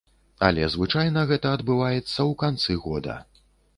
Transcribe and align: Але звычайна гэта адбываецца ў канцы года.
Але 0.45 0.69
звычайна 0.75 1.25
гэта 1.31 1.51
адбываецца 1.57 2.09
ў 2.09 2.31
канцы 2.45 2.79
года. 2.87 3.19